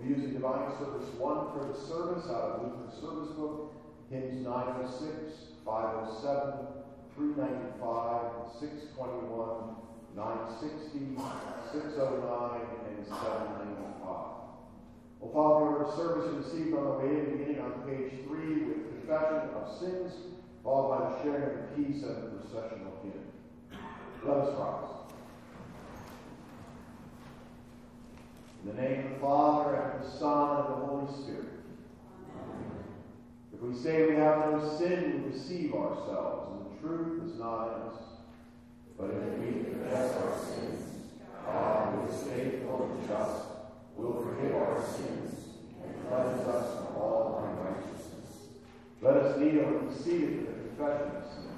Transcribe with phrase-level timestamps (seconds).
[0.00, 3.72] We'll be using Divine Service 1 for the service out of Lutheran Service Book,
[4.08, 6.72] hymns 906, 507,
[7.16, 9.76] 395, 621,
[10.16, 11.20] 960,
[11.72, 14.40] 609, and 795.
[15.20, 19.52] Well, Father, our service received on the way in, beginning on page 3 with confession
[19.52, 20.16] of sins,
[20.64, 23.28] followed by the sharing of peace and the processional hymn.
[24.24, 25.09] Let us rise.
[28.62, 31.48] In the name of the Father, and of the Son, and of the Holy Spirit.
[32.36, 32.84] Amen.
[33.54, 37.68] If we say we have no sin, we deceive ourselves, and the truth is not
[37.68, 38.02] in us.
[38.98, 40.82] But if we confess our sins,
[41.46, 43.46] God, who is faithful and just,
[43.96, 45.34] will forgive our sins
[45.82, 48.30] and cleanse us from all unrighteousness.
[49.00, 51.50] Let us kneel and receive the confession of sins.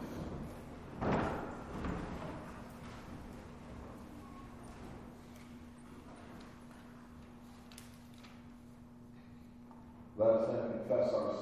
[10.17, 11.42] Let us then confess our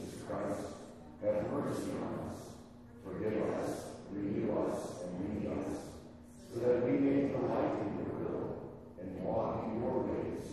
[0.31, 0.63] Christ,
[1.21, 2.39] have mercy on us.
[3.03, 5.75] Forgive us, renew us, and lead us,
[6.47, 8.45] so that we may delight in your will
[9.01, 10.43] and walk in your ways,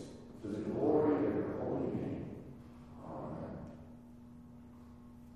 [0.43, 2.27] to the glory of your holy name.
[3.07, 3.55] Amen.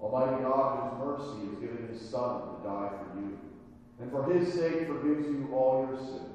[0.00, 3.38] Almighty God, whose mercy has given his Son to die for you,
[4.00, 6.28] and for his sake forgives you all your sins.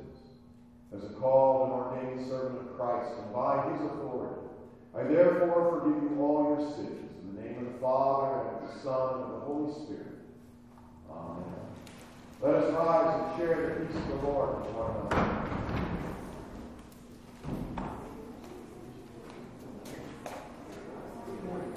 [0.95, 4.48] As a called and ordained servant of Christ, and by his authority,
[4.95, 7.06] I therefore forgive you all your sins,
[7.57, 10.07] name of the Father, and of the Son, and of the Holy Spirit.
[11.09, 11.44] Amen.
[12.42, 15.44] Let us rise and share the peace of the Lord with one another.
[21.26, 21.76] Good morning.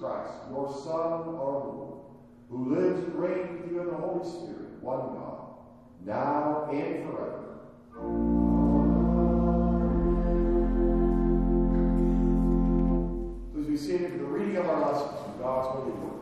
[0.00, 1.98] Christ, your Son, our Lord,
[2.48, 5.40] who lives and reigns with you in the Holy Spirit, one God,
[6.06, 7.50] now and forever.
[13.52, 16.20] Please be seated for the reading of our lessons from God's holy word.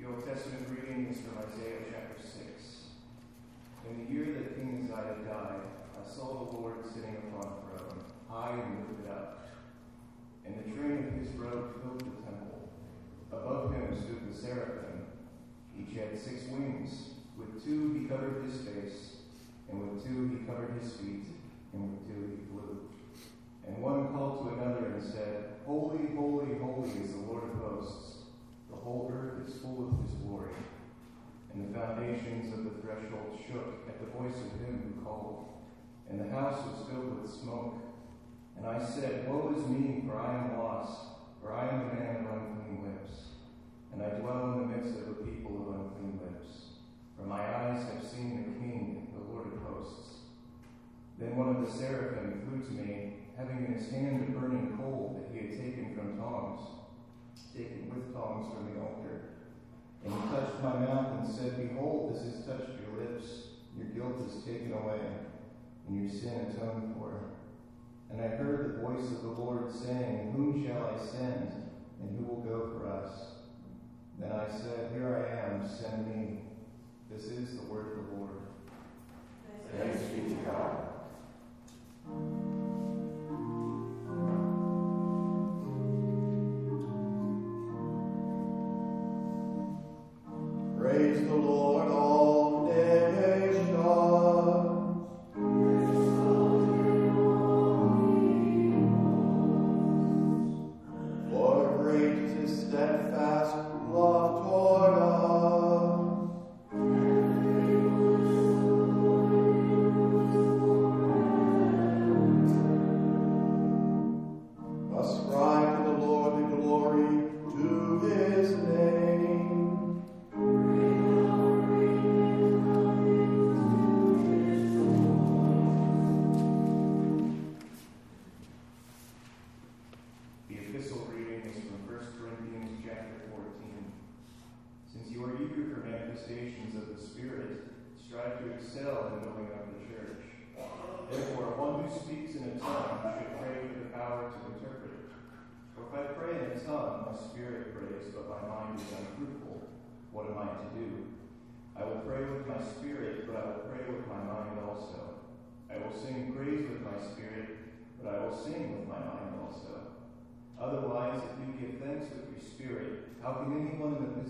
[0.00, 2.40] The Old Testament reading is from Isaiah chapter 6.
[3.88, 5.62] In the year that King Uzziah died,
[5.94, 9.48] I saw the Lord sitting upon a throne, high and lifted up,
[10.44, 12.68] and the train of his robe filled the temple.
[13.30, 15.06] Above him stood the seraphim.
[15.78, 17.10] Each had six wings.
[17.38, 19.16] With two he covered his face,
[19.70, 21.26] and with two he covered his feet,
[21.72, 22.80] and with two he flew.
[23.66, 28.16] And one called to another and said, Holy, holy, holy is the Lord of hosts.
[28.68, 30.52] The whole earth is full of his glory.
[31.52, 35.48] And the foundations of the threshold shook at the voice of him who called,
[36.08, 37.82] and the house was filled with smoke.
[38.56, 41.00] And I said, Woe is me, for I am lost,
[41.42, 43.12] for I am a man of unclean lips,
[43.92, 46.48] and I dwell in the midst of a people of unclean lips.
[47.16, 50.20] For my eyes have seen the King, the Lord of hosts.
[51.18, 55.20] Then one of the seraphim flew to me, having in his hand a burning coal
[55.20, 56.60] that he had taken from tongs,
[57.54, 59.19] taken with tongs from the altar.
[60.04, 63.26] And he touched my mouth and said, Behold, this has touched your lips.
[63.76, 65.00] Your guilt is taken away,
[65.86, 67.30] and your sin atoned for.
[68.10, 71.52] And I heard the voice of the Lord saying, Whom shall I send,
[72.00, 73.10] and who will go for us?
[74.18, 76.40] Then I said, Here I am, send me.
[77.10, 78.30] This is the word of the Lord.
[79.76, 80.88] Thanks be to God.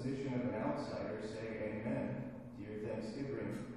[0.01, 3.69] Position of an outsider say amen to your thanksgiving,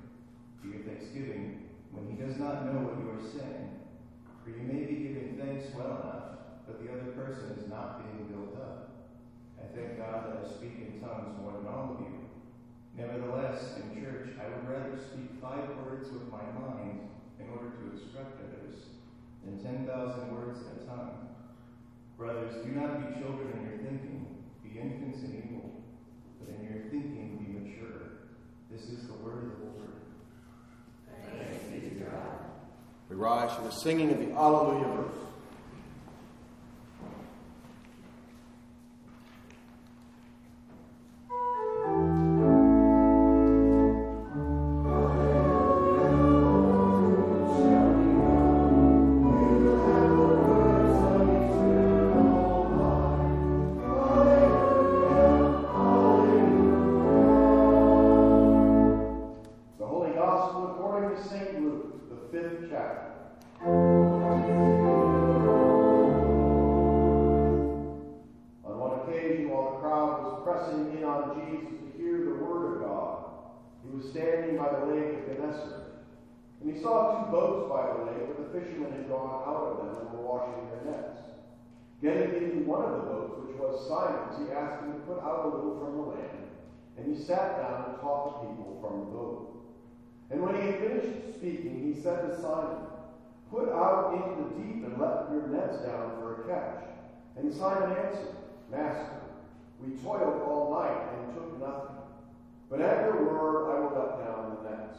[0.64, 3.84] to your thanksgiving, when he does not know what you are saying?
[4.40, 8.32] For you may be giving thanks well enough, but the other person is not being
[8.32, 9.12] built up.
[9.60, 12.24] I thank God that I speak in tongues more than all of you
[12.96, 17.10] Nevertheless, in church, I would rather speak five words with my mind
[17.40, 18.86] in order to instruct others
[19.44, 19.90] than 10,000
[20.32, 21.28] words in a tongue.
[22.18, 25.73] Brothers, do not be children in your thinking, be infants in evil,
[26.46, 28.02] but in your thinking be mature.
[28.70, 29.94] This is the word of the Lord.
[31.38, 32.38] Thanks be to God.
[33.10, 35.23] We rise for the singing of the Alleluia verse.
[87.24, 89.64] Sat down and taught the people from the boat.
[90.30, 92.84] And when he had finished speaking, he said to Simon,
[93.50, 96.84] Put out into the deep and let your nets down for a catch.
[97.38, 98.36] And Simon answered,
[98.72, 99.22] Master,
[99.80, 102.02] we toiled all night and took nothing.
[102.70, 104.98] But at your word I will let down the nets.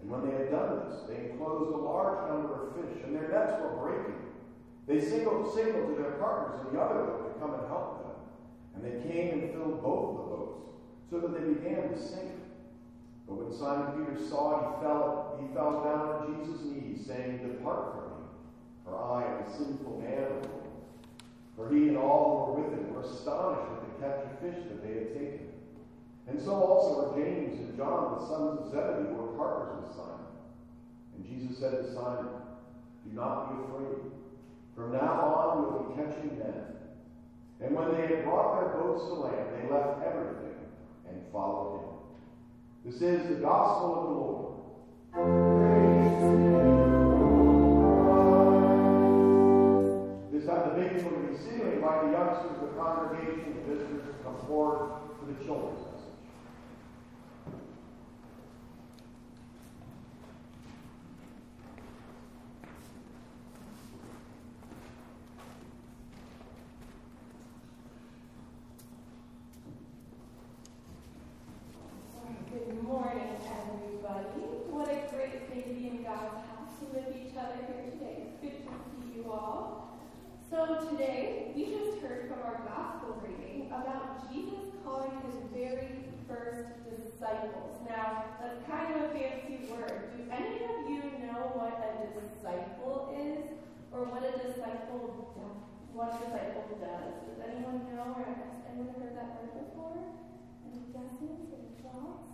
[0.00, 3.28] And when they had done this, they enclosed a large number of fish, and their
[3.28, 4.27] nets were breaking.
[4.88, 8.16] They signaled, signaled to their partners in the other boat to come and help them.
[8.74, 10.64] And they came and filled both the boats
[11.10, 12.32] so that they began to sink.
[13.28, 17.44] But when Simon Peter saw it, he fell, he fell down at Jesus' knees, saying,
[17.44, 18.26] Depart from me,
[18.82, 20.48] for I am a sinful man,
[21.54, 24.64] For he and all who were with him were astonished at the catch of fish
[24.72, 25.52] that they had taken.
[26.28, 29.96] And so also were James and John, the sons of Zebedee, who were partners with
[29.96, 30.32] Simon.
[31.12, 32.40] And Jesus said to Simon,
[33.04, 34.17] Do not be afraid.
[34.78, 36.62] From now on we will be catching men.
[37.60, 40.54] And when they had brought their boats to land, they left everything
[41.08, 41.88] and followed him.
[42.84, 44.54] This is the gospel of the Lord.
[50.30, 51.80] This time the baby will be sitting.
[51.82, 55.44] by the youngsters of the congregation, the visitors to come forward for the
[86.48, 86.78] children's
[91.68, 93.44] what a disciple is
[93.92, 95.18] or what a disciple
[95.98, 97.10] what a disciple does.
[97.26, 99.98] Does anyone know or has anyone heard that word before?
[100.62, 101.50] Any guesses?
[101.50, 102.30] Any thoughts?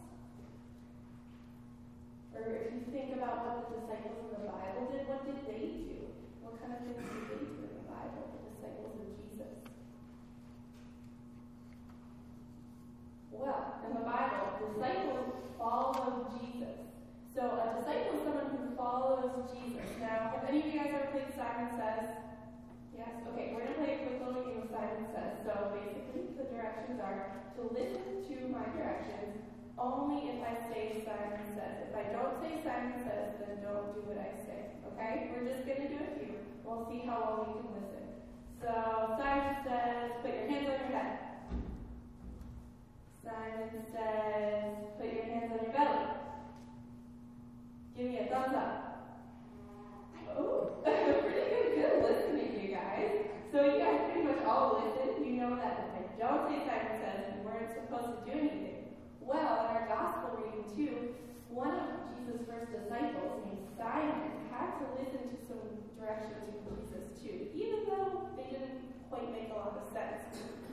[2.36, 5.80] Or if you think about what the disciples in the Bible did, what did they
[5.80, 6.12] do?
[6.44, 9.56] What kind of things did they do in the Bible, the disciples of Jesus?
[13.44, 16.80] Well, in the Bible, disciples follow Jesus.
[17.28, 19.84] So a disciple is someone who follows Jesus.
[20.00, 22.08] Now, have any of you guys ever played Simon Says?
[22.96, 23.12] Yes?
[23.28, 25.44] Okay, we're going to play a quick little game of Simon Says.
[25.44, 29.44] So basically, the directions are to listen to my directions
[29.76, 31.84] only if I say Simon Says.
[31.84, 34.72] If I don't say Simon Says, then don't do what I say.
[34.88, 35.36] Okay?
[35.36, 36.32] We're just going to do a few.
[36.64, 38.08] We'll see how well we can listen.
[38.64, 38.72] So
[39.20, 41.23] Simon says, put your hands on your head.
[43.34, 46.06] Simon says, put your hands on your belly.
[47.96, 49.26] Give me a thumbs up.
[50.38, 53.26] Oh, pretty good, good listening, you guys.
[53.50, 55.26] So you guys pretty much all listen.
[55.26, 58.94] You know that if I don't say Simon says, we weren't supposed to do anything.
[59.18, 61.18] Well, in our gospel reading too,
[61.50, 67.10] one of Jesus' first disciples, named Simon, had to listen to some directions from Jesus
[67.18, 70.22] too, even though they didn't quite make a lot of sense.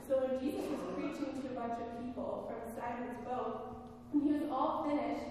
[0.08, 4.32] So when Jesus was preaching to a bunch of people from Simon's boat, when he
[4.34, 5.30] was all finished,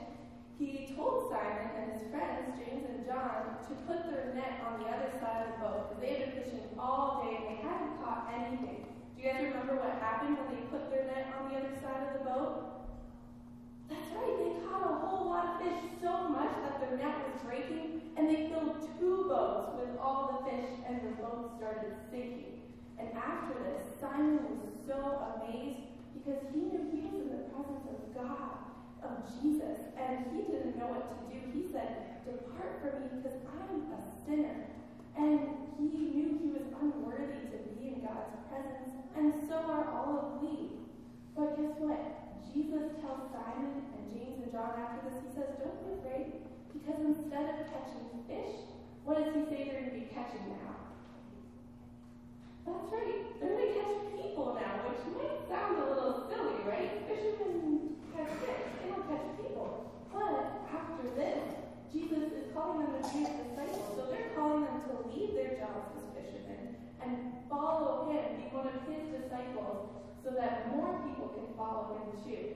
[0.56, 4.88] he told Simon and his friends, James and John, to put their net on the
[4.88, 8.00] other side of the boat because they had been fishing all day and they hadn't
[8.00, 8.88] caught anything.
[8.88, 12.08] Do you guys remember what happened when they put their net on the other side
[12.08, 12.88] of the boat?
[13.92, 17.36] That's right, they caught a whole lot of fish, so much that their net was
[17.44, 22.51] breaking, and they filled two boats with all the fish, and the boat started sinking.
[23.02, 24.94] And after this, Simon was so
[25.34, 28.62] amazed because he knew he was in the presence of God
[29.02, 31.42] of Jesus, and he didn't know what to do.
[31.50, 34.70] He said, Depart from me because I'm a sinner.
[35.18, 40.14] And he knew he was unworthy to be in God's presence, and so are all
[40.22, 40.78] of we.
[41.34, 42.06] But guess what?
[42.54, 47.02] Jesus tells Simon and James and John after this, he says, Don't be afraid, because
[47.02, 48.62] instead of catching fish,
[49.04, 50.71] what does he say they're going to be catching now?
[52.72, 57.04] That's right, they're going to catch people now, which might sound a little silly, right?
[57.04, 59.92] Fishermen catch fish, they don't catch people.
[60.08, 61.44] But after this,
[61.92, 63.92] Jesus is calling them to be his disciples.
[64.00, 68.72] So they're calling them to leave their jobs as fishermen and follow him, be one
[68.72, 69.92] of his disciples,
[70.24, 72.56] so that more people can follow him too.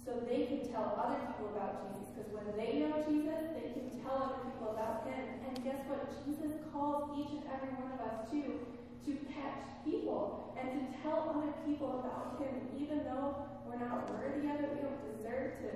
[0.00, 2.08] So they can tell other people about Jesus.
[2.16, 5.44] Because when they know Jesus, they can tell other people about him.
[5.44, 6.08] And guess what?
[6.24, 8.73] Jesus calls each and every one of us too
[9.06, 13.36] to catch people and to tell other people about him, even though
[13.68, 15.68] we're not worthy of it, we don't deserve to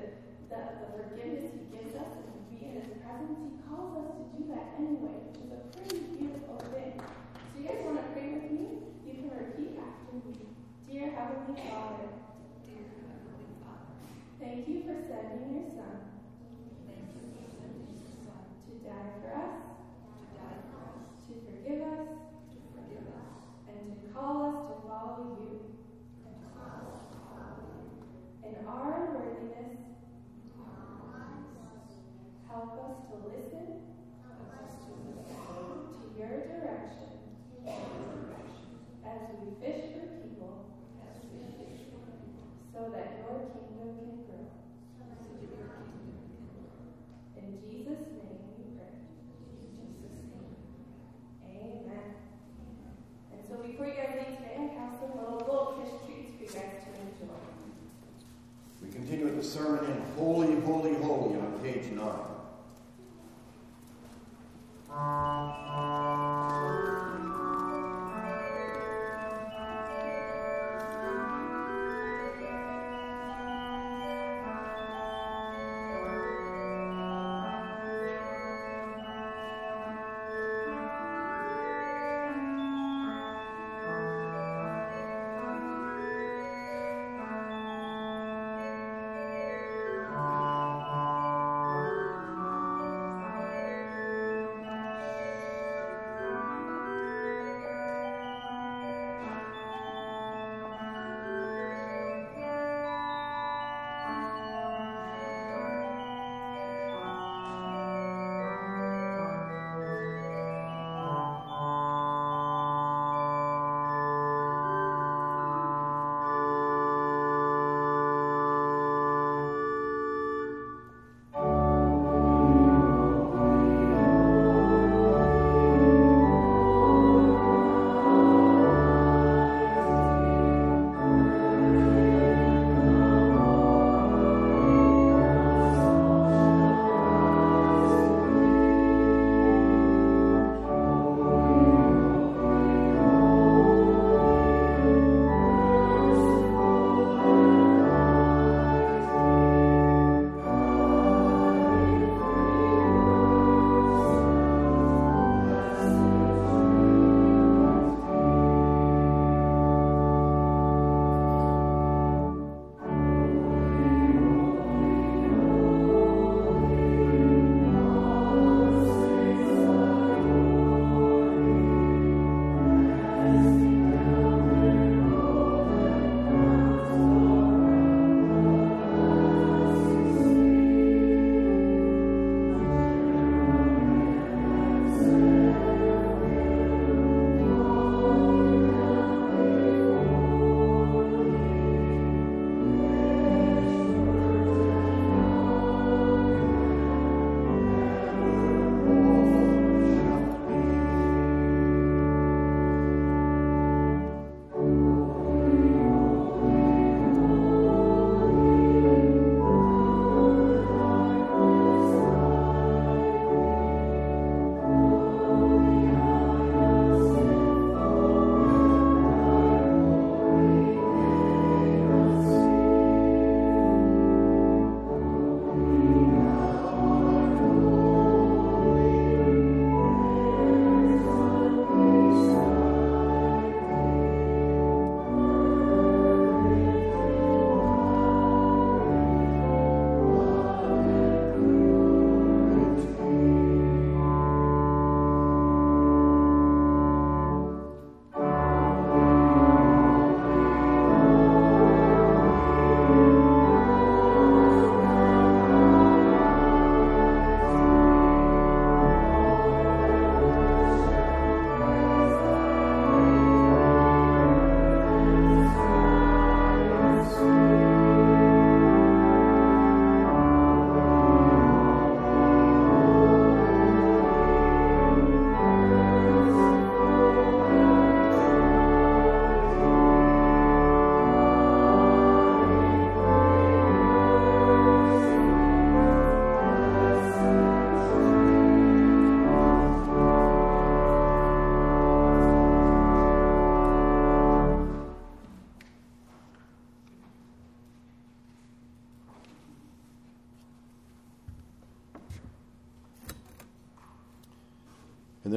[0.48, 4.08] the, the forgiveness he gives us and to be in his presence, he calls us
[4.16, 6.96] to do that anyway, which is a pretty beautiful thing.
[6.96, 8.88] So you guys want to pray with me?
[9.04, 10.32] You can repeat after me.
[10.88, 12.08] Dear Heavenly Father,
[12.64, 13.92] Dear Heavenly Father,
[14.40, 15.68] thank you for sending your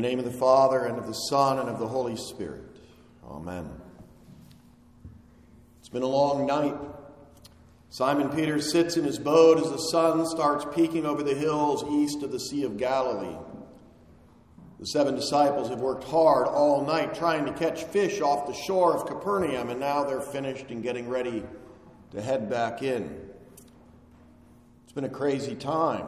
[0.01, 2.63] the name of the Father, and of the Son, and of the Holy Spirit.
[3.23, 3.69] Amen.
[5.79, 6.75] It's been a long night.
[7.89, 12.23] Simon Peter sits in his boat as the sun starts peeking over the hills east
[12.23, 13.37] of the Sea of Galilee.
[14.79, 18.95] The seven disciples have worked hard all night trying to catch fish off the shore
[18.95, 21.43] of Capernaum, and now they're finished and getting ready
[22.11, 23.29] to head back in.
[24.83, 26.07] It's been a crazy time.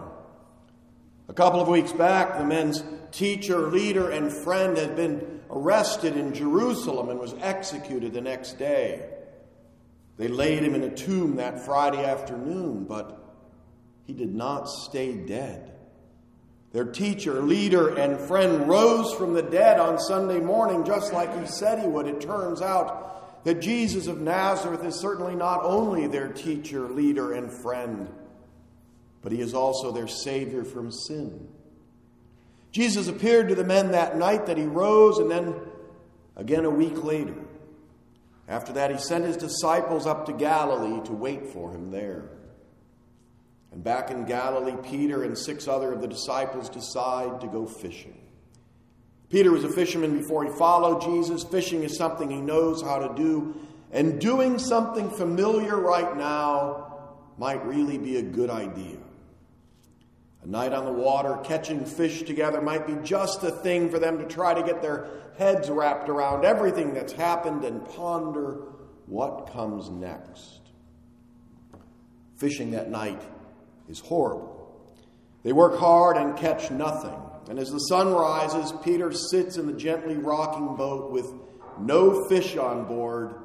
[1.33, 6.31] A couple of weeks back, the men's teacher, leader, and friend had been arrested in
[6.31, 9.09] Jerusalem and was executed the next day.
[10.17, 13.19] They laid him in a tomb that Friday afternoon, but
[14.05, 15.73] he did not stay dead.
[16.71, 21.47] Their teacher, leader, and friend rose from the dead on Sunday morning just like he
[21.47, 22.05] said he would.
[22.05, 27.51] It turns out that Jesus of Nazareth is certainly not only their teacher, leader, and
[27.51, 28.07] friend
[29.23, 31.47] but he is also their Savior from sin.
[32.71, 35.55] Jesus appeared to the men that night that he rose, and then
[36.35, 37.35] again a week later.
[38.47, 42.29] After that, he sent his disciples up to Galilee to wait for him there.
[43.71, 48.19] And back in Galilee, Peter and six other of the disciples decide to go fishing.
[49.29, 51.43] Peter was a fisherman before he followed Jesus.
[51.43, 53.55] Fishing is something he knows how to do,
[53.91, 58.97] and doing something familiar right now might really be a good idea.
[60.43, 64.17] A night on the water, catching fish together, might be just the thing for them
[64.17, 68.63] to try to get their heads wrapped around everything that's happened and ponder
[69.05, 70.59] what comes next.
[72.35, 73.21] Fishing that night
[73.87, 74.59] is horrible.
[75.43, 77.15] They work hard and catch nothing.
[77.49, 81.31] And as the sun rises, Peter sits in the gently rocking boat with
[81.79, 83.35] no fish on board,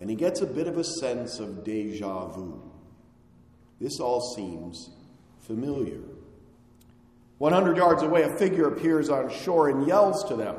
[0.00, 2.70] and he gets a bit of a sense of deja vu.
[3.80, 4.90] This all seems
[5.46, 6.00] familiar.
[7.38, 10.56] 100 yards away, a figure appears on shore and yells to them,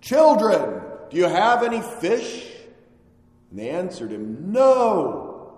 [0.00, 2.46] Children, do you have any fish?
[3.50, 5.52] And they answered him, No.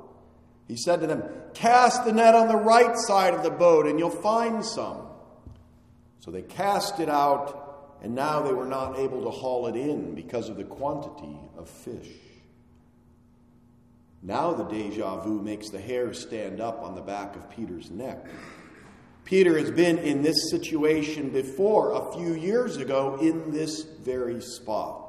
[0.69, 1.23] He said to them,
[1.55, 5.03] Cast the net on the right side of the boat, and you'll find some.
[6.21, 10.15] So they cast it out, and now they were not able to haul it in
[10.15, 12.09] because of the quantity of fish.
[14.27, 18.25] Now the deja vu makes the hair stand up on the back of Peter's neck.
[19.27, 25.03] Peter has been in this situation before a few years ago in this very spot.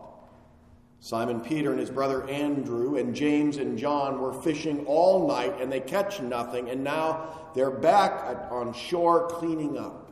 [1.00, 5.72] Simon Peter and his brother Andrew and James and John were fishing all night and
[5.72, 10.12] they catch nothing, and now they're back on shore cleaning up.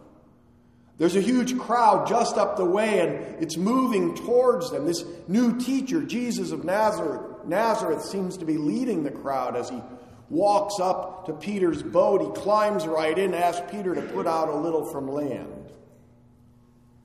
[0.97, 4.85] There's a huge crowd just up the way and it's moving towards them.
[4.85, 9.81] This new teacher, Jesus of Nazareth, Nazareth seems to be leading the crowd as he
[10.29, 12.21] walks up to Peter's boat.
[12.21, 15.71] He climbs right in, asks Peter to put out a little from land.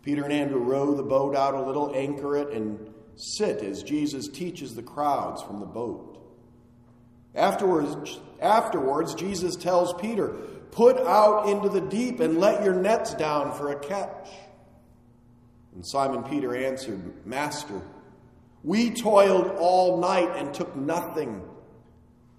[0.02, 4.28] Peter and Andrew row the boat out a little, anchor it, and sit as Jesus
[4.28, 6.18] teaches the crowds from the boat.
[7.34, 10.28] Afterwards, afterwards, Jesus tells Peter,
[10.70, 14.28] Put out into the deep and let your nets down for a catch.
[15.74, 17.80] And Simon Peter answered, Master,
[18.64, 21.42] we toiled all night and took nothing,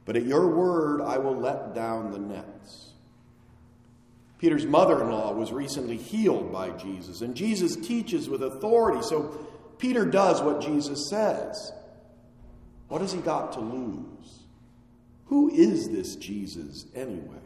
[0.06, 2.94] but at your word I will let down the nets.
[4.38, 9.38] Peter's mother in law was recently healed by Jesus, and Jesus teaches with authority, so
[9.78, 11.74] Peter does what Jesus says.
[12.88, 14.44] What has he got to lose?
[15.26, 17.38] Who is this Jesus anyway?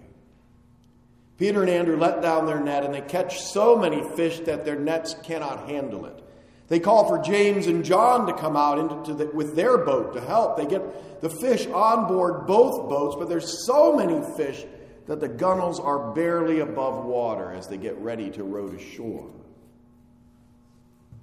[1.38, 4.80] Peter and Andrew let down their net, and they catch so many fish that their
[4.80, 6.23] nets cannot handle it.
[6.70, 10.22] They call for James and John to come out into the, with their boat to
[10.22, 10.58] help.
[10.58, 14.66] They get the fish on board both boats, but there's so many fish
[15.08, 19.30] that the gunnels are barely above water as they get ready to row to shore.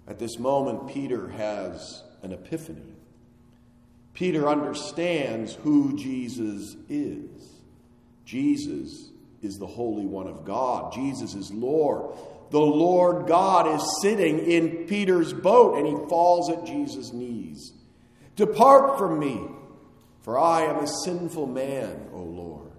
[0.06, 2.94] At this moment, Peter has an epiphany.
[4.12, 7.54] Peter understands who Jesus is.
[8.24, 9.09] Jesus
[9.42, 12.16] is the Holy One of God, Jesus is Lord.
[12.50, 17.72] The Lord God is sitting in Peter's boat and he falls at Jesus' knees.
[18.34, 19.40] Depart from me,
[20.22, 22.72] for I am a sinful man, O Lord.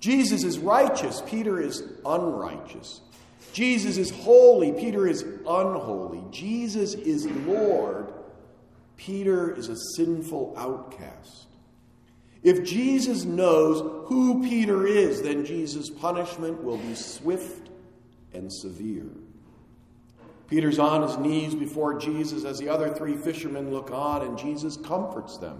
[0.00, 3.00] Jesus is righteous, Peter is unrighteous.
[3.52, 6.24] Jesus is holy, Peter is unholy.
[6.30, 8.12] Jesus is Lord,
[8.96, 11.46] Peter is a sinful outcast.
[12.44, 17.70] If Jesus knows who Peter is, then Jesus' punishment will be swift
[18.34, 19.06] and severe.
[20.46, 24.76] Peter's on his knees before Jesus as the other three fishermen look on, and Jesus
[24.76, 25.58] comforts them.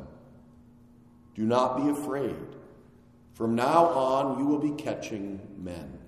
[1.35, 2.37] Do not be afraid.
[3.33, 5.99] From now on, you will be catching men.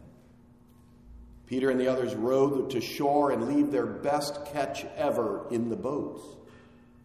[1.46, 5.76] Peter and the others row to shore and leave their best catch ever in the
[5.76, 6.22] boats,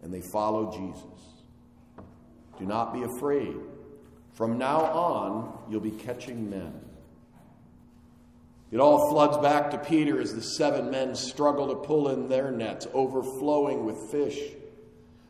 [0.01, 1.20] and they follow Jesus.
[2.61, 3.55] Do not be afraid.
[4.33, 6.79] From now on, you'll be catching men.
[8.69, 12.51] It all floods back to Peter as the seven men struggle to pull in their
[12.51, 14.37] nets, overflowing with fish.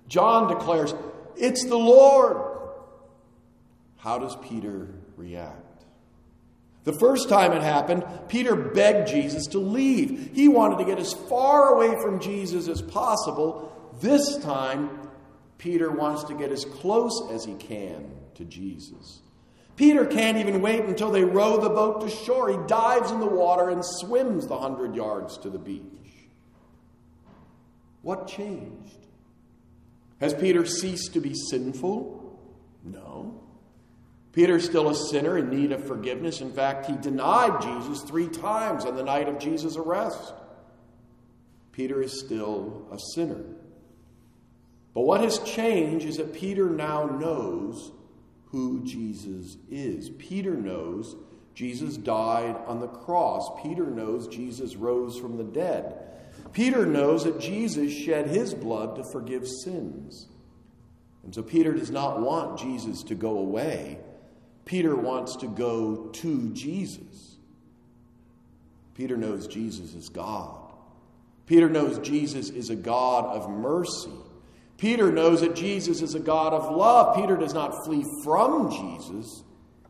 [0.09, 0.93] John declares,
[1.38, 2.36] It's the Lord.
[3.95, 5.86] How does Peter react?
[6.84, 10.32] The first time it happened, Peter begged Jesus to leave.
[10.34, 13.71] He wanted to get as far away from Jesus as possible.
[14.01, 15.11] This time,
[15.62, 19.20] Peter wants to get as close as he can to Jesus.
[19.76, 22.49] Peter can't even wait until they row the boat to shore.
[22.49, 25.84] He dives in the water and swims the hundred yards to the beach.
[28.01, 29.05] What changed?
[30.20, 32.39] Has Peter ceased to be sinful?
[32.84, 33.39] No.
[34.34, 36.41] Peter's still a sinner in need of forgiveness.
[36.41, 40.34] In fact, he denied Jesus three times on the night of Jesus' arrest.
[41.72, 43.43] Peter is still a sinner.
[44.93, 47.91] But what has changed is that Peter now knows
[48.47, 50.09] who Jesus is.
[50.09, 51.15] Peter knows
[51.55, 53.49] Jesus died on the cross.
[53.63, 55.95] Peter knows Jesus rose from the dead.
[56.53, 60.27] Peter knows that Jesus shed his blood to forgive sins.
[61.23, 63.99] And so Peter does not want Jesus to go away.
[64.65, 67.37] Peter wants to go to Jesus.
[68.95, 70.73] Peter knows Jesus is God.
[71.45, 74.11] Peter knows Jesus is a God of mercy.
[74.82, 77.15] Peter knows that Jesus is a God of love.
[77.15, 79.43] Peter does not flee from Jesus,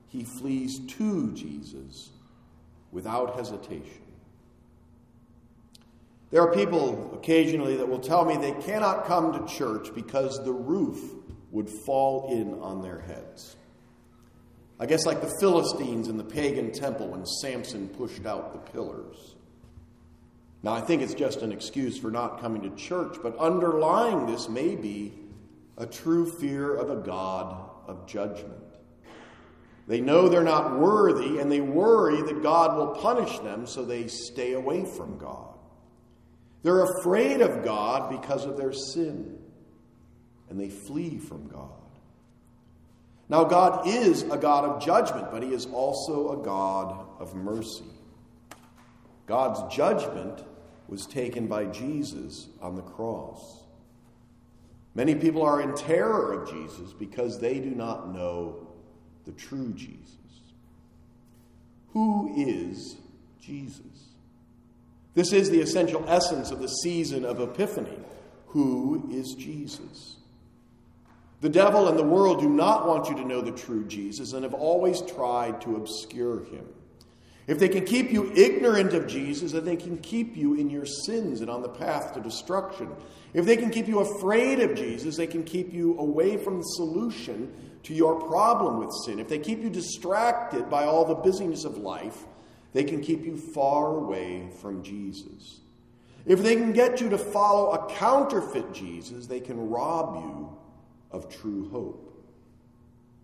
[0.09, 2.09] he flees to Jesus
[2.91, 4.01] without hesitation.
[6.29, 10.51] There are people occasionally that will tell me they cannot come to church because the
[10.51, 10.99] roof
[11.51, 13.55] would fall in on their heads.
[14.77, 19.35] I guess like the Philistines in the pagan temple when Samson pushed out the pillars.
[20.63, 24.47] Now, I think it's just an excuse for not coming to church, but underlying this
[24.47, 25.13] may be
[25.77, 28.61] a true fear of a God of judgment.
[29.87, 34.07] They know they're not worthy, and they worry that God will punish them, so they
[34.07, 35.47] stay away from God.
[36.61, 39.39] They're afraid of God because of their sin,
[40.49, 41.69] and they flee from God.
[43.29, 47.85] Now, God is a God of judgment, but He is also a God of mercy.
[49.25, 50.43] God's judgment
[50.91, 53.63] was taken by Jesus on the cross.
[54.93, 58.67] Many people are in terror of Jesus because they do not know
[59.25, 60.17] the true Jesus.
[61.93, 62.97] Who is
[63.41, 63.85] Jesus?
[65.13, 67.97] This is the essential essence of the season of Epiphany.
[68.47, 70.17] Who is Jesus?
[71.39, 74.43] The devil and the world do not want you to know the true Jesus and
[74.43, 76.65] have always tried to obscure him.
[77.47, 80.85] If they can keep you ignorant of Jesus, then they can keep you in your
[80.85, 82.89] sins and on the path to destruction.
[83.33, 86.63] If they can keep you afraid of Jesus, they can keep you away from the
[86.63, 87.51] solution
[87.83, 89.19] to your problem with sin.
[89.19, 92.25] If they keep you distracted by all the busyness of life,
[92.73, 95.61] they can keep you far away from Jesus.
[96.25, 100.57] If they can get you to follow a counterfeit Jesus, they can rob you
[101.09, 102.10] of true hope.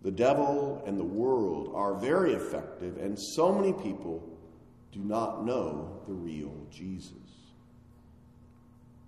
[0.03, 4.23] The devil and the world are very effective, and so many people
[4.91, 7.11] do not know the real Jesus.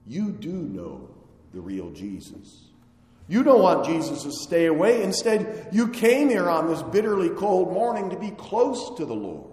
[0.07, 1.09] You do know
[1.53, 2.65] the real Jesus.
[3.27, 5.03] You don't want Jesus to stay away.
[5.03, 9.51] Instead, you came here on this bitterly cold morning to be close to the Lord.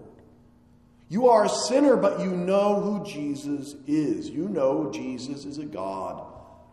[1.09, 4.29] You are a sinner, but you know who Jesus is.
[4.29, 6.25] You know Jesus is a God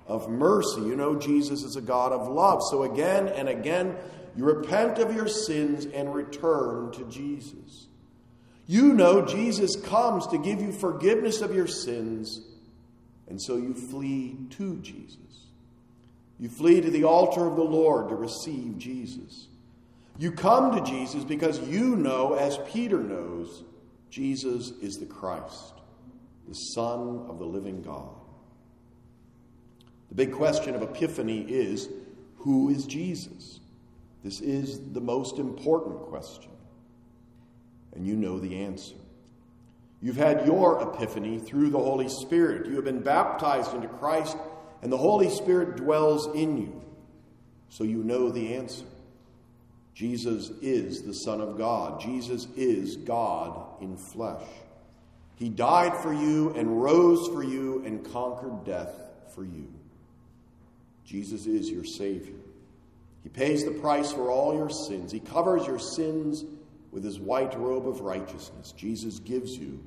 [0.07, 0.81] of mercy.
[0.81, 2.61] You know Jesus is a God of love.
[2.71, 3.97] So again and again,
[4.37, 7.87] you repent of your sins and return to Jesus.
[8.67, 12.41] You know Jesus comes to give you forgiveness of your sins,
[13.29, 15.19] and so you flee to Jesus.
[16.41, 19.49] You flee to the altar of the Lord to receive Jesus.
[20.19, 23.65] You come to Jesus because you know, as Peter knows,
[24.11, 25.75] Jesus is the Christ,
[26.49, 28.15] the Son of the living God.
[30.09, 31.89] The big question of Epiphany is
[32.37, 33.61] who is Jesus?
[34.25, 36.51] This is the most important question.
[37.95, 38.95] And you know the answer.
[40.01, 42.67] You've had your epiphany through the Holy Spirit.
[42.67, 44.37] You have been baptized into Christ,
[44.83, 46.83] and the Holy Spirit dwells in you.
[47.69, 48.87] So you know the answer.
[49.95, 52.01] Jesus is the Son of God.
[52.01, 54.47] Jesus is God in flesh.
[55.37, 58.95] He died for you and rose for you and conquered death
[59.35, 59.73] for you.
[61.05, 62.35] Jesus is your Savior.
[63.25, 65.11] He pays the price for all your sins.
[65.11, 66.45] He covers your sins
[66.93, 68.73] with his white robe of righteousness.
[68.77, 69.83] Jesus gives you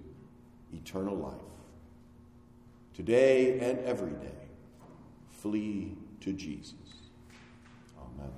[0.74, 1.40] eternal life.
[2.96, 4.48] Today and every day,
[5.40, 6.74] flee to Jesus.
[7.98, 8.32] Amen.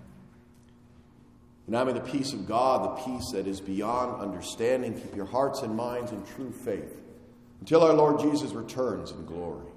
[1.66, 5.26] And now may the peace of God, the peace that is beyond understanding, keep your
[5.26, 7.00] hearts and minds in true faith
[7.62, 9.69] until our Lord Jesus returns in glory.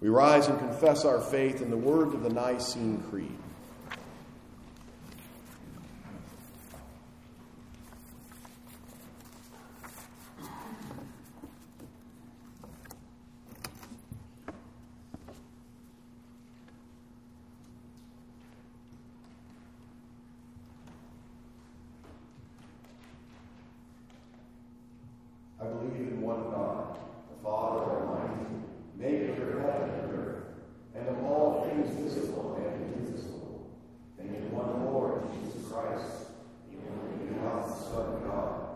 [0.00, 3.36] We rise and confess our faith in the words of the Nicene Creed.
[37.98, 38.67] Son of God.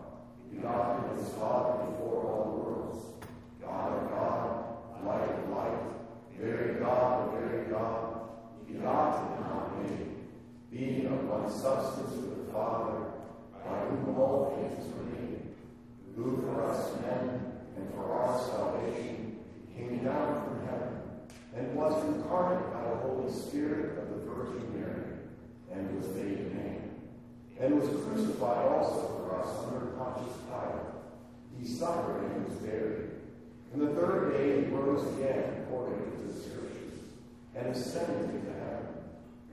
[37.73, 38.87] ascended into heaven,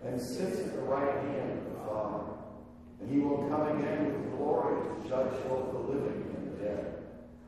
[0.04, 2.24] and sits at the right hand of the Father.
[3.00, 7.02] And he will come again with glory to judge both the living and the dead,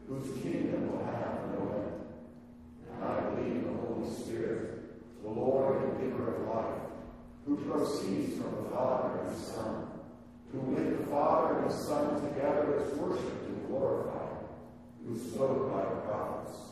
[0.09, 1.93] whose kingdom will have no end.
[2.91, 6.83] And I believe in the Holy Spirit, the Lord and giver of life,
[7.47, 9.87] who proceeds from the Father and the Son,
[10.53, 14.37] who with the Father and the Son together is worshipped and glorified,
[15.07, 16.72] who spoke by the prophets.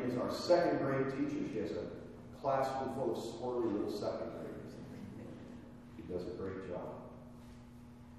[0.11, 1.43] is our second grade teacher.
[1.51, 1.85] She has a
[2.41, 4.73] classroom full of squirrely little second graders.
[5.95, 6.89] She does a great job.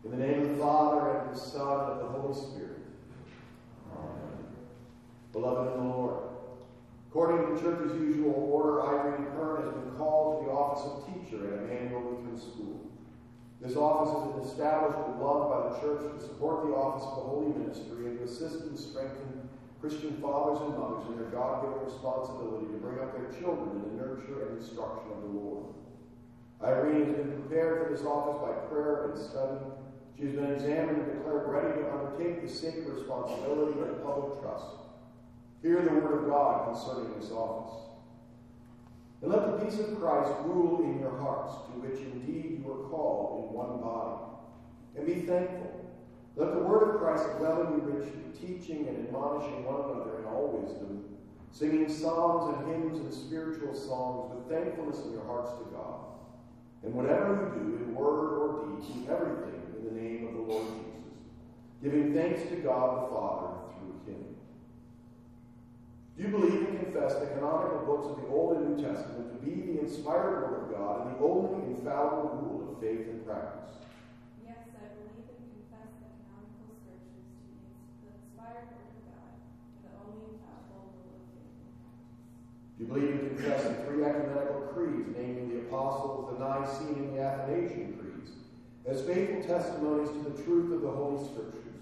[0.05, 2.79] In the name of the Father, and of the Son, and of the Holy Spirit.
[5.33, 6.17] Beloved in the Lord,
[7.09, 11.07] according to the church's usual order, Irene Kern has been called to the office of
[11.07, 12.81] teacher at Emmanuel Lutheran School.
[13.61, 17.17] This office has been established and loved by the church to support the office of
[17.17, 19.32] the holy ministry and to assist and strengthen
[19.83, 23.83] Christian fathers and mothers in their God given responsibility to bring up their children in
[23.83, 25.75] the nurture and instruction of the Lord.
[26.63, 29.59] Irene has been prepared for this office by prayer and study.
[30.17, 34.87] She has been examined and declared ready to undertake the sacred responsibility and public trust.
[35.63, 37.75] Hear the word of God concerning this office.
[39.21, 42.89] And let the peace of Christ rule in your hearts, to which indeed you are
[42.89, 44.31] called in one body.
[44.95, 45.82] And be thankful.
[46.37, 50.25] Let the word of Christ dwell in you richly, teaching and admonishing one another in
[50.25, 51.05] all wisdom,
[51.51, 56.13] singing psalms and hymns and spiritual songs with thankfulness in your hearts to God.
[56.83, 60.41] And whatever you do, in word or deed, do everything in the name of the
[60.41, 61.21] Lord Jesus,
[61.83, 64.25] giving thanks to God the Father through him.
[66.17, 69.47] do you believe and confess the canonical books of the Old and New Testament to
[69.47, 73.82] be the inspired Word of God and the only infallible rule of faith and practice?
[82.79, 87.21] You believe and confess the three ecumenical creeds, namely the Apostles, the Nicene, and the
[87.21, 88.31] Athanasian creeds,
[88.87, 91.79] as faithful testimonies to the truth of the Holy Scriptures,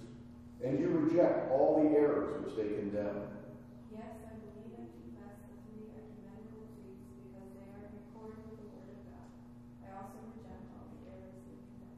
[0.62, 3.32] and you reject all the errors which they condemn?
[3.88, 8.53] Yes, I believe in the past of the evangelical creeds because they are recorded by
[8.61, 9.28] the word of God.
[9.80, 11.97] I also reject all the errors they condemn.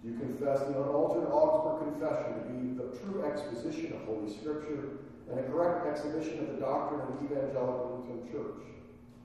[0.00, 5.11] Do you confess the unaltered Augsburg Confession to be the true exposition of Holy Scripture
[5.32, 8.68] and a correct exhibition of the doctrine of the Evangelical Lutheran Church?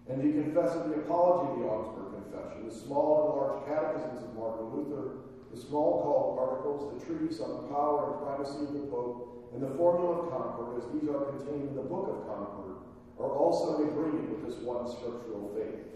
[0.08, 4.24] And do you confess the Apology of the Augsburg Confession, the small and large catechisms
[4.24, 8.88] of Martin Luther, the Smalcald articles, the treatise on the power and primacy of the
[8.88, 12.88] Pope, and the Formula of Concord, as these are contained in the Book of Concord,
[13.20, 15.92] are also in agreement with this one scriptural faith?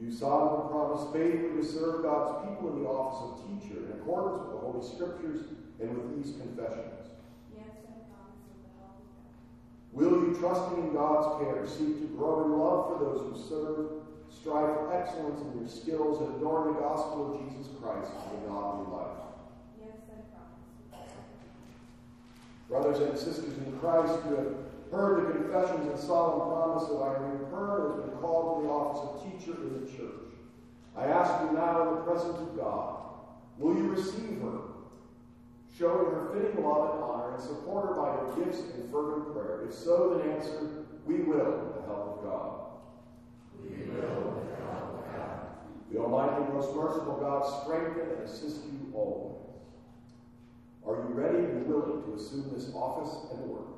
[0.00, 2.82] They are in accordance with Do You solemnly promise faithfully to serve God's people in
[2.82, 5.40] the office of teacher in accordance with the Holy Scriptures
[5.80, 7.12] and with these confessions.
[7.52, 9.36] Yes, I promise with the help of God.
[9.92, 14.00] Will you, trusting in God's care, seek to grow in love for those who serve,
[14.32, 18.48] strive for excellence in your skills, and adorn the gospel of Jesus Christ in a
[18.48, 19.20] godly life?
[19.76, 21.68] Yes, I promise with the help of God.
[22.68, 24.52] Brothers and sisters in Christ who have
[24.90, 29.02] heard the confessions and solemn promise of Irene Kern has been called to the office
[29.06, 29.79] of teacher in the.
[31.00, 33.04] I ask you now in the presence of God,
[33.56, 34.60] will you receive her,
[35.78, 39.64] showing her fitting love and honor, and support her by your gifts and fervent prayer?
[39.66, 42.66] If so, then answer, we will with the help of God.
[43.62, 45.40] We will with the help of God.
[45.90, 49.38] The Almighty and most merciful God strengthen and assist you always.
[50.86, 53.68] Are you ready and willing to assume this office and work?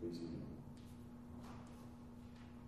[0.00, 0.45] Please be.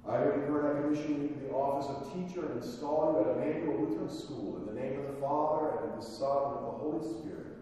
[0.09, 3.85] I return I commission you to the office of teacher and install you at Emmanuel
[3.85, 6.79] Lutheran School in the name of the Father and of the Son and of the
[6.81, 7.59] Holy Spirit.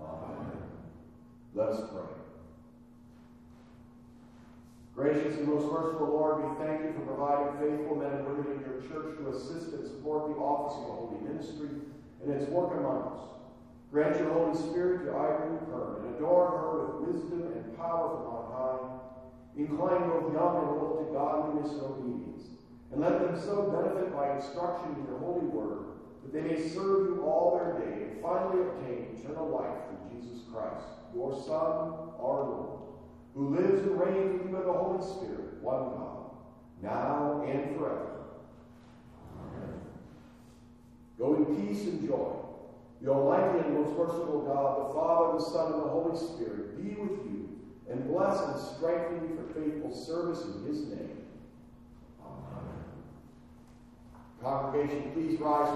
[0.00, 0.58] Amen.
[1.54, 2.02] Let us pray.
[4.96, 8.60] Gracious and most merciful Lord, we thank you for providing faithful men and women in
[8.60, 11.68] your church to assist and support the office of the holy ministry
[12.24, 13.20] and its work among us.
[13.92, 18.34] Grant your Holy Spirit to Irene Kern and adorn her with wisdom and power from
[18.34, 18.91] on high.
[19.56, 22.42] Incline both young and old to godliness and obedience,
[22.90, 25.92] and let them so benefit by instruction in your holy word
[26.22, 30.42] that they may serve you all their day and finally obtain eternal life through Jesus
[30.52, 32.80] Christ, your Son, our Lord,
[33.34, 36.30] who lives and reigns with you in the Holy Spirit, one God,
[36.82, 38.08] now and forever.
[41.18, 42.32] Go in peace and joy.
[43.00, 46.94] The Almighty and most merciful God, the Father, the Son, and the Holy Spirit, be
[47.00, 47.21] with you
[47.92, 51.18] and bless and strengthen you for faithful service in His name.
[52.24, 52.84] Amen.
[54.40, 55.68] Congregation, please rise.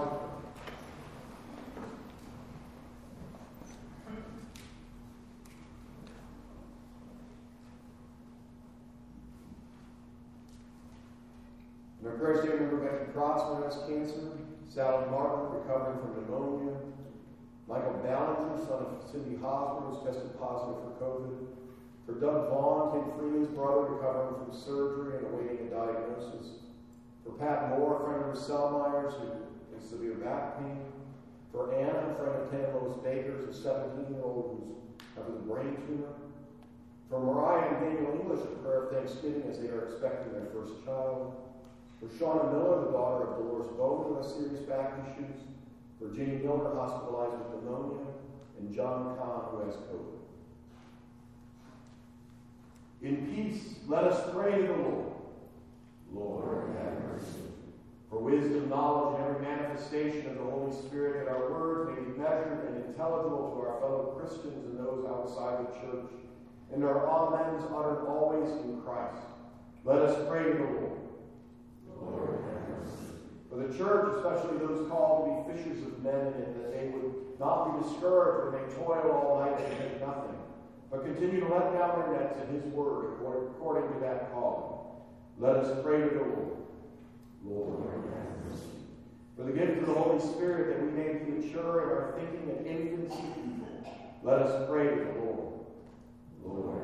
[12.00, 14.30] In our prayers today, remember Becky Protzman has cancer,
[14.70, 16.76] Sally Martin recovering from pneumonia,
[17.68, 21.65] Michael Ballinger, son of Cindy Hosmer, was tested positive for COVID.
[22.06, 26.62] For Doug Vaughn, came Tim Freeman's brother, recovering from surgery and awaiting a diagnosis.
[27.24, 30.86] For Pat Moore, a friend of Selmeyer's, who has severe back pain.
[31.50, 36.14] For Anna, a friend of Ted Lois Baker's, a 17-year-old who's having a brain tumor.
[37.10, 40.84] For Mariah and Daniel English, a prayer of thanksgiving as they are expecting their first
[40.84, 41.34] child.
[41.98, 45.42] For Shauna Miller, the daughter of Dolores Bowman, has serious back issues.
[45.98, 48.06] For Jenny Miller, hospitalized with pneumonia.
[48.58, 50.15] And John Kahn, who has COVID.
[53.06, 55.12] In peace, let us pray to the Lord.
[56.12, 57.38] Lord, have mercy.
[58.10, 62.18] For wisdom, knowledge, and every manifestation of the Holy Spirit, that our words may be
[62.18, 66.10] measured and intelligible to our fellow Christians and those outside the church,
[66.74, 69.22] and our amens uttered always in Christ.
[69.84, 70.98] Let us pray to the Lord.
[72.00, 73.22] Lord, have mercy.
[73.48, 77.38] For the church, especially those called to be fishers of men it, that they would
[77.38, 80.35] not be discouraged when they toil all night and take nothing
[80.90, 84.76] but continue to let down their nets at his word according to that calling.
[85.38, 86.56] Let us pray to the Lord.
[87.44, 87.82] Lord,
[89.36, 92.56] for the gift of the Holy Spirit that we may be mature in our thinking
[92.56, 93.68] and infancy evil.
[94.22, 95.52] Let us pray to the Lord.
[96.42, 96.80] Lord,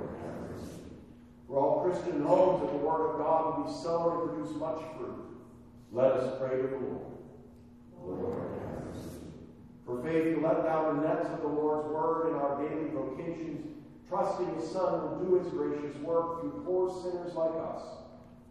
[1.48, 4.82] for all Christian homes that the Word of God will be sown and produce much
[4.96, 5.24] fruit.
[5.92, 7.12] Let us pray to the Lord.
[8.04, 8.34] Lord,
[9.86, 13.71] for faith to let down the nets of the Lord's Word in our daily vocations
[14.12, 17.82] trusting His Son will do His gracious work through poor sinners like us.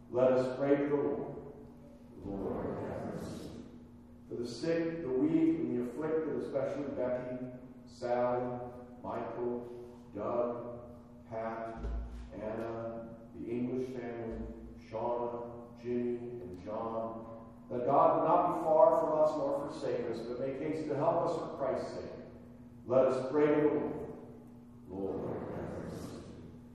[0.09, 1.36] Let us pray to the Lord.
[2.26, 2.66] Lord,
[4.28, 7.45] For the sick, the weak, and the afflicted, especially Becky,
[7.86, 8.41] Sally,
[9.03, 9.72] Michael,
[10.16, 10.80] Doug,
[11.30, 11.78] Pat,
[12.34, 13.03] Anna,
[13.39, 14.41] the English family,
[14.91, 15.43] Shauna,
[15.82, 17.26] Jimmy, and John,
[17.70, 20.95] that God would not be far from us nor forsake us, but make haste to
[20.95, 22.03] help us for Christ's sake.
[22.88, 24.01] Let us pray to the Lord.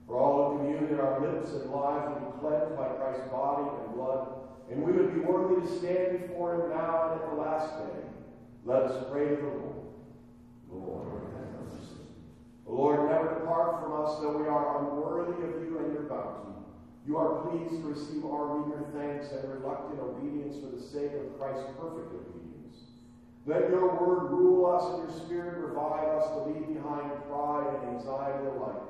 [0.06, 3.68] For all who commune in our lips and lives would be cleansed by Christ's body
[3.68, 4.28] and blood,
[4.70, 8.00] and we would be worthy to stand before him now and at the last day.
[8.64, 9.76] Let us pray to the Lord.
[10.72, 11.06] Lord,
[12.66, 16.52] the Lord, never depart from us, though we are unworthy of you and your bounty.
[17.06, 21.38] You are pleased to receive our meager thanks and reluctant obedience for the sake of
[21.38, 22.45] Christ's perfect obedience.
[23.46, 27.96] Let your word rule us and your spirit revive us to leave behind pride and
[27.96, 28.86] anxiety alike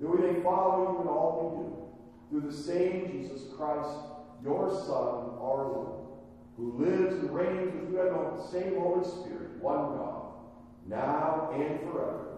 [0.00, 1.88] that we may follow you in all
[2.30, 3.96] we do, through the same Jesus Christ,
[4.42, 5.90] your Son, our Lord.
[6.56, 10.26] who lives and reigns with you in the same Holy Spirit, one God,
[10.86, 12.33] now and forever.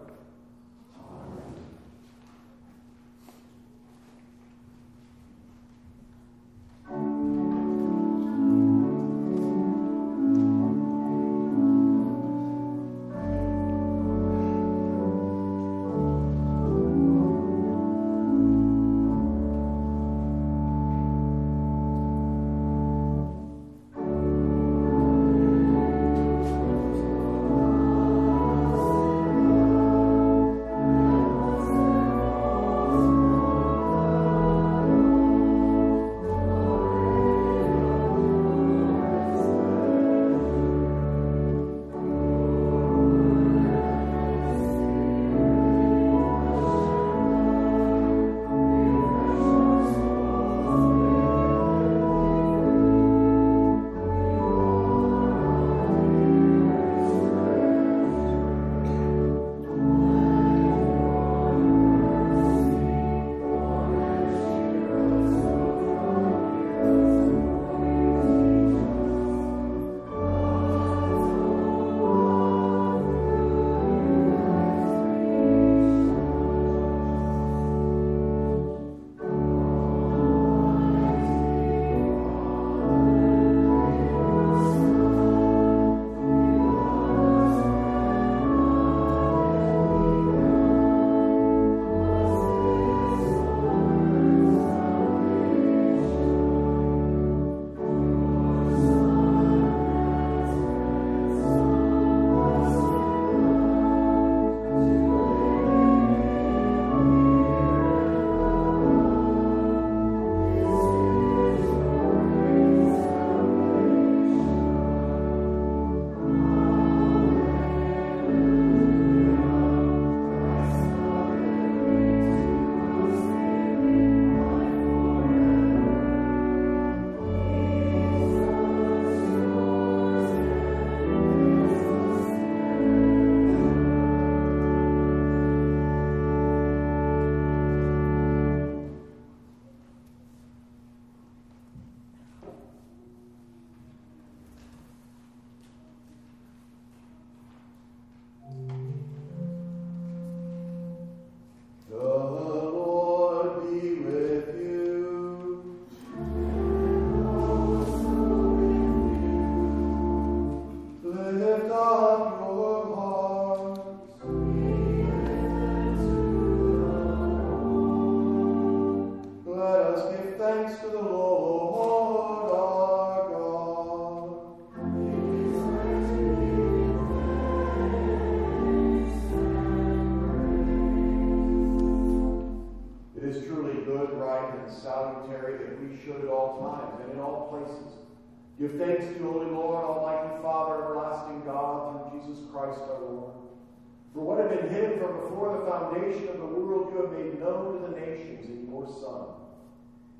[195.90, 199.26] Foundation of the world, you have made known to the nations in your Son.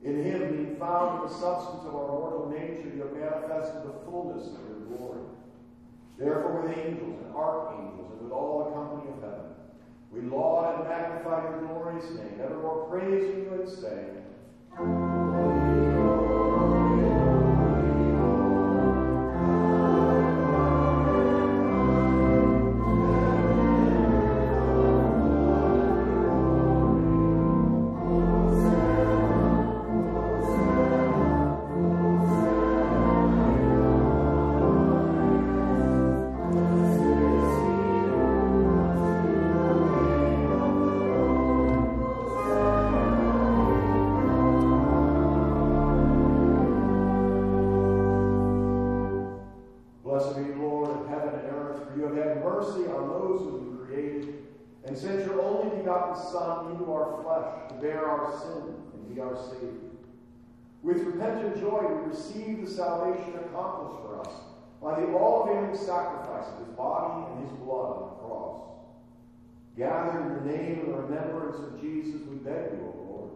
[0.02, 4.04] In him, being found in the substance of our mortal nature, you have manifested the
[4.04, 5.22] fullness of your glory.
[6.18, 9.50] Therefore, with angels and archangels and with all the company of heaven,
[10.10, 15.25] we laud and magnify your glorious name, evermore praising you and saying,
[56.16, 59.90] Son into our flesh to bear our sin and be our Savior.
[60.82, 64.32] With repentant joy, we receive the salvation accomplished for us
[64.80, 68.62] by the all-availing sacrifice of his body and his blood on the cross.
[69.76, 73.30] Gathered in the name and remembrance of Jesus, we beg you, O Lord,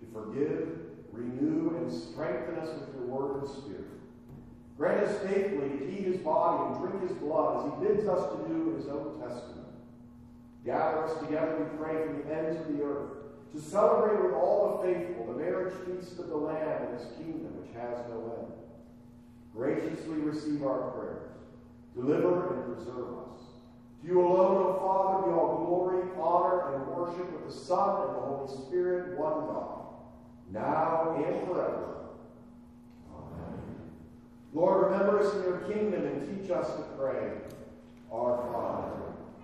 [0.00, 0.78] to forgive,
[1.12, 3.84] renew, and strengthen us with your word and spirit.
[4.76, 8.32] Grant us faithfully to eat his body and drink his blood as he bids us
[8.32, 9.59] to do in his own testament.
[10.64, 13.10] Gather us together, we pray, from the ends of the earth,
[13.52, 17.56] to celebrate with all the faithful the marriage feast of the Lamb and his kingdom,
[17.60, 18.52] which has no end.
[19.54, 21.30] graciously receive our prayers.
[21.94, 23.40] Deliver and preserve us.
[24.02, 28.16] To you alone, O Father, be all glory, honor, and worship with the Son and
[28.16, 29.86] the Holy Spirit, one God,
[30.52, 31.96] now and forever.
[33.12, 33.58] Amen.
[34.54, 37.32] Lord, remember us in your kingdom and teach us to pray.
[38.12, 39.09] Our Father,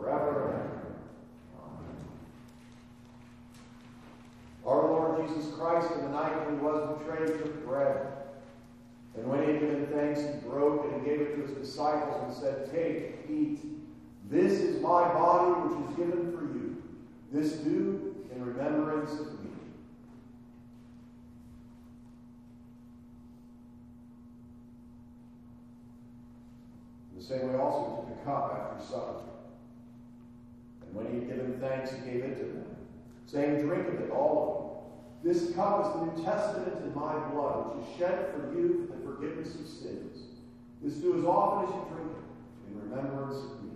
[0.00, 0.86] forever and ever.
[1.62, 1.96] Amen.
[4.66, 8.06] Our Lord Jesus Christ, in the night when he was betrayed, took bread.
[9.16, 12.22] And when he had given thanks, he broke it and gave it to his disciples
[12.24, 13.60] and said, Take, eat.
[14.30, 16.82] This is my body which is given for you.
[17.32, 19.50] This do in remembrance of me.
[27.16, 29.20] The same way also took the cup after supper.
[30.90, 32.66] And when he had given thanks, he gave it to them,
[33.26, 34.42] saying, Drink of it, all
[35.22, 35.32] of you.
[35.32, 38.96] This cup is the New Testament in my blood, which is shed for you for
[38.96, 40.24] the forgiveness of sins.
[40.82, 43.70] This do as often as you drink it in remembrance of me.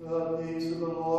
[0.00, 1.13] The peace of the Lord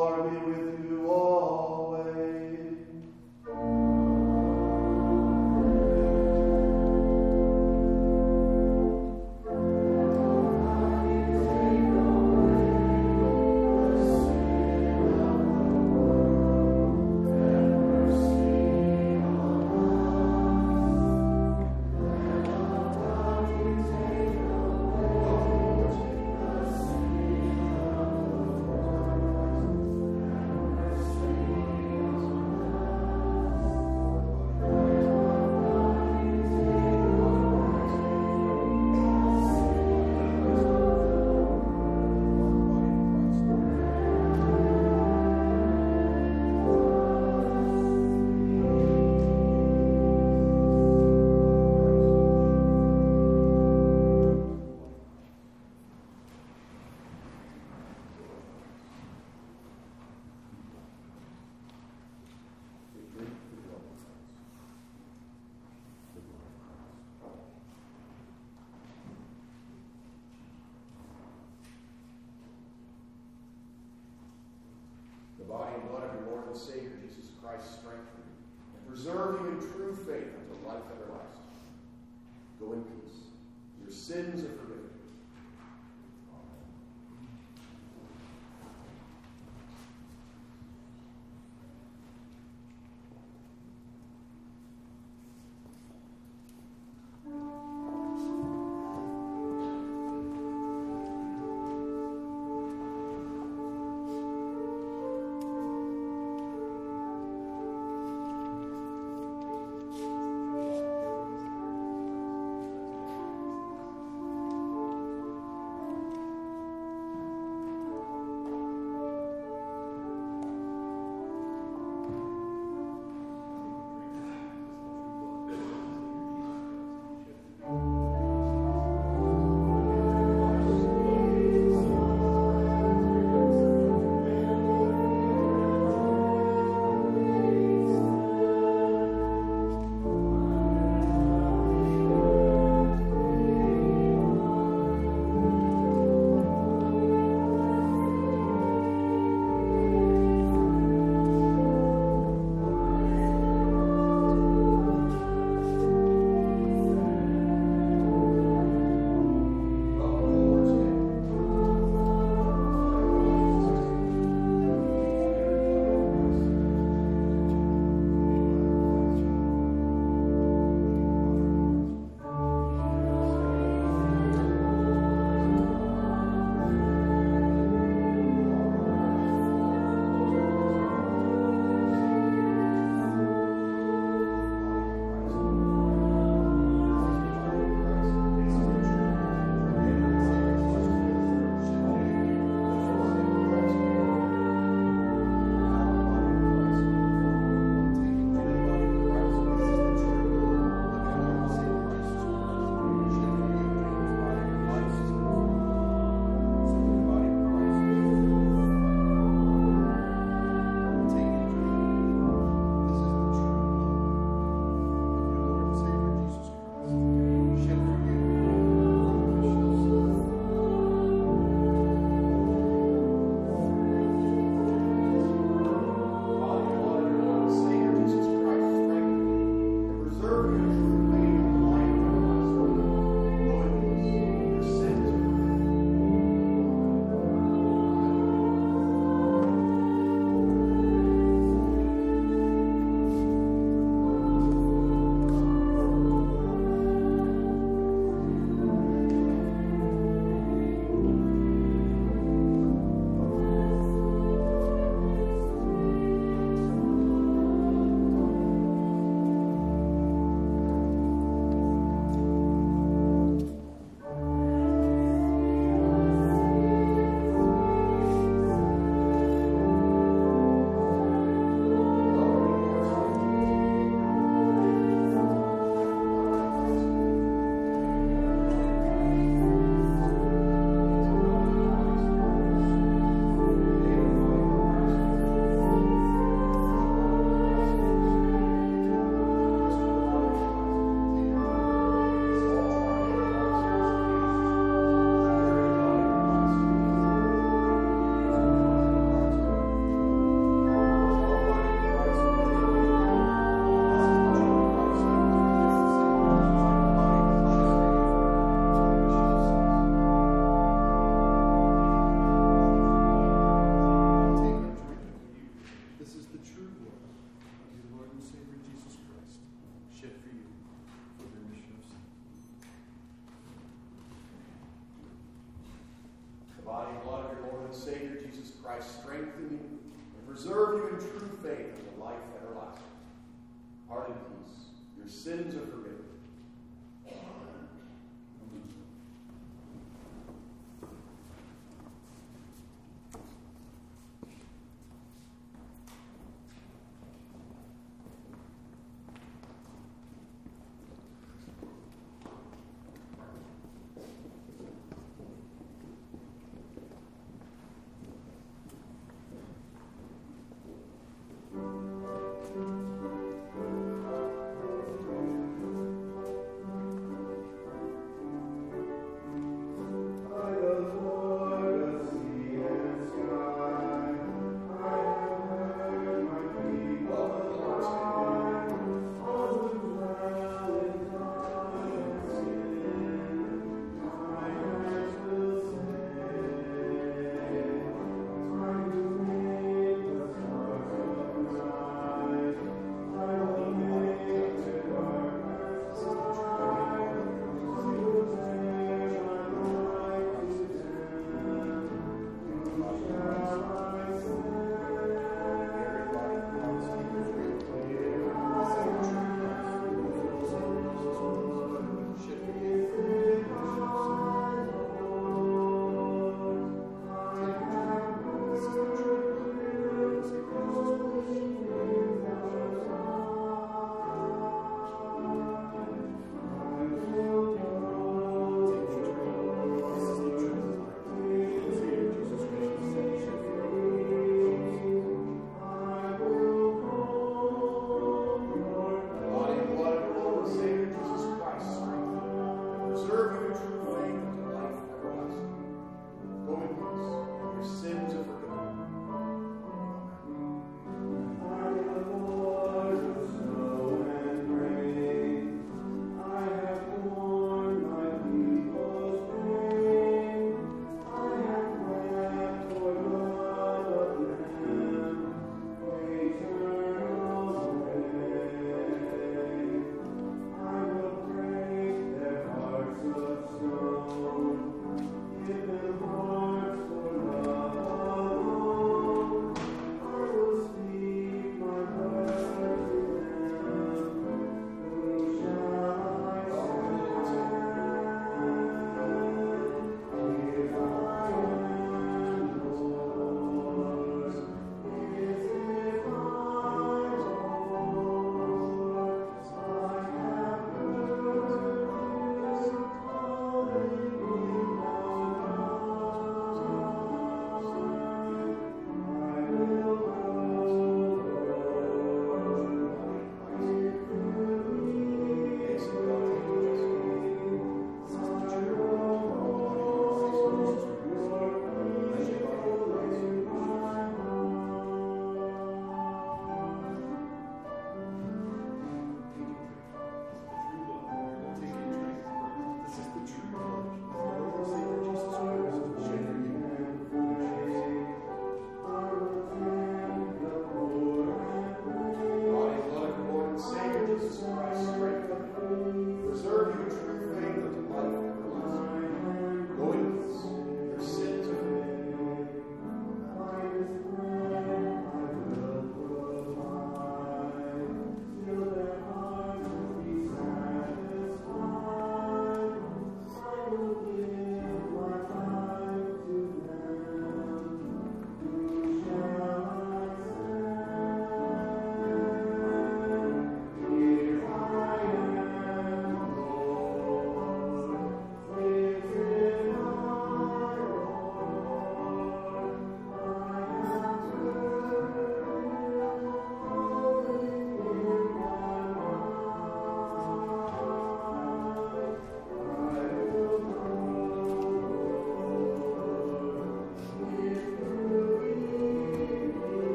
[75.45, 78.33] The body and blood of your Lord and Savior Jesus Christ strengthen you
[78.73, 79.61] and preserve you in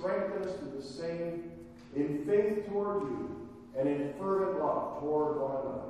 [0.00, 1.52] strengthen us to the same
[1.94, 3.48] in faith toward you
[3.78, 5.80] and in fervent love toward one another.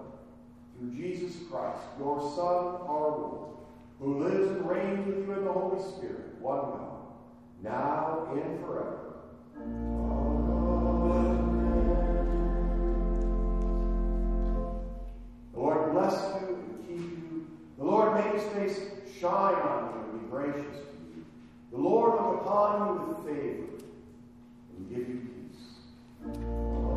[0.76, 3.50] Through Jesus Christ, your Son, our Lord,
[4.00, 7.02] who lives and reigns with you in the Holy Spirit, one God,
[7.62, 8.96] now and forever.
[15.52, 17.46] The Lord bless you and keep you.
[17.78, 18.80] The Lord make his face
[19.20, 21.24] shine on you and be gracious to you.
[21.70, 23.79] The Lord look upon you with favor
[24.80, 26.89] we give you peace.